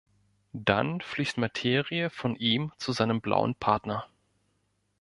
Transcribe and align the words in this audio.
Dann 0.53 1.01
fließt 1.01 1.37
Materie 1.37 2.09
von 2.09 2.35
ihm 2.35 2.71
zu 2.79 2.91
seinem 2.91 3.21
blauen 3.21 3.53
Partner. 3.53 4.07